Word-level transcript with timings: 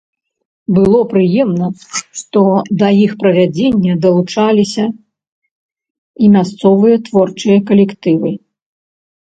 Было 0.75 1.01
прыемна, 1.11 1.67
што 2.21 2.41
да 2.81 2.89
іх 3.03 3.11
правядзення 3.25 3.93
далучаліся 4.07 4.85
і 4.93 6.25
мясцовыя 6.39 6.95
творчыя 7.11 7.57
калектывы. 7.71 8.31